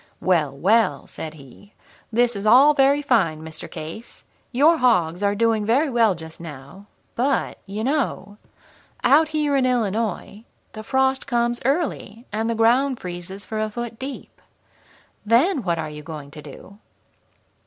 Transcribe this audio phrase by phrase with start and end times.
[0.19, 1.75] "'Well, well,' said he;
[2.11, 3.69] 'this is all very fine, Mr.
[3.69, 4.23] Case.
[4.51, 8.39] Your hogs are doing very well just now, but, you know,
[9.03, 10.43] out here in Illinois
[10.73, 14.41] the frost comes early, and the ground freezes for a foot deep.
[15.23, 16.79] Then, what are you going to do?'